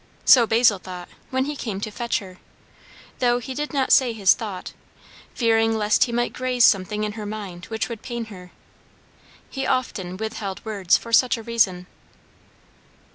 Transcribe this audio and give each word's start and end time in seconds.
So 0.25 0.47
Basil 0.47 0.79
thought, 0.79 1.09
when 1.29 1.45
he 1.45 1.55
came 1.55 1.79
to 1.81 1.91
fetch 1.91 2.17
her; 2.17 2.39
though 3.19 3.37
he 3.37 3.53
did 3.53 3.71
not 3.71 3.91
say 3.91 4.13
his 4.13 4.33
thought, 4.33 4.73
fearing 5.35 5.77
lest 5.77 6.05
he 6.05 6.11
might 6.11 6.33
graze 6.33 6.65
something 6.65 7.03
in 7.03 7.11
her 7.11 7.25
mind 7.27 7.65
which 7.65 7.87
would 7.87 8.01
pain 8.01 8.25
her. 8.33 8.51
He 9.47 9.67
often 9.67 10.17
withheld 10.17 10.65
words 10.65 10.97
for 10.97 11.13
such 11.13 11.37
a 11.37 11.43
reason. 11.43 11.85